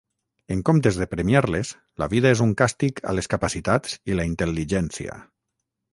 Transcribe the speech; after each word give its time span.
En 0.53 0.61
comptes 0.69 0.95
de 1.01 1.05
premiar-les, 1.11 1.73
la 2.03 2.09
vida 2.15 2.31
és 2.37 2.41
un 2.47 2.55
càstig 2.63 3.03
a 3.11 3.15
les 3.19 3.31
capacitats 3.35 3.99
i 4.13 4.19
la 4.21 4.27
intel·ligència. 4.31 5.21